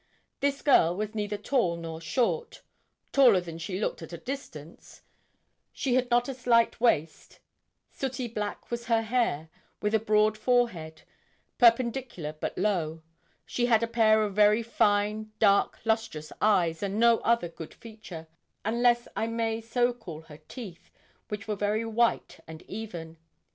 This 0.39 0.63
girl 0.63 0.95
was 0.95 1.13
neither 1.13 1.37
tall 1.37 1.75
nor 1.77 2.01
short 2.01 2.63
taller 3.11 3.39
than 3.39 3.59
she 3.59 3.79
looked 3.79 4.01
at 4.01 4.11
a 4.11 4.17
distance; 4.17 5.03
she 5.71 5.93
had 5.93 6.09
not 6.09 6.27
a 6.27 6.33
slight 6.33 6.79
waist; 6.81 7.37
sooty 7.91 8.27
black 8.27 8.71
was 8.71 8.87
her 8.87 9.03
hair, 9.03 9.51
with 9.79 9.93
a 9.93 9.99
broad 9.99 10.39
forehead, 10.39 11.03
perpendicular 11.59 12.33
but 12.33 12.57
low; 12.57 13.03
she 13.45 13.67
had 13.67 13.83
a 13.83 13.87
pair 13.87 14.23
of 14.23 14.33
very 14.33 14.63
fine, 14.63 15.31
dark, 15.37 15.77
lustrous 15.85 16.31
eyes, 16.41 16.81
and 16.81 16.99
no 16.99 17.19
other 17.19 17.47
good 17.49 17.75
feature 17.75 18.27
unless 18.65 19.07
I 19.15 19.27
may 19.27 19.61
so 19.61 19.93
call 19.93 20.21
her 20.21 20.37
teeth, 20.47 20.89
which 21.27 21.47
were 21.47 21.55
very 21.55 21.85
white 21.85 22.39
and 22.47 22.63
even. 22.63 23.17